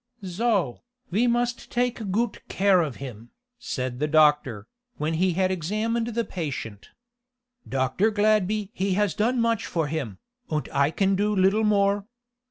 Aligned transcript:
"So, 0.25 0.81
ve 1.11 1.27
must 1.27 1.69
take 1.71 2.09
goot 2.09 2.41
care 2.49 2.81
of 2.81 2.95
him," 2.95 3.29
said 3.59 3.99
the 3.99 4.07
doctor, 4.07 4.67
when 4.97 5.13
he 5.13 5.33
had 5.33 5.51
examined 5.51 6.07
the 6.15 6.25
patient. 6.25 6.89
"Dr. 7.69 8.09
Gladby 8.09 8.71
he 8.73 8.95
has 8.95 9.13
done 9.13 9.39
much 9.39 9.67
for 9.67 9.85
him, 9.85 10.17
und 10.49 10.67
I 10.73 10.89
can 10.89 11.15
do 11.15 11.35
little 11.35 11.63
more. 11.63 12.07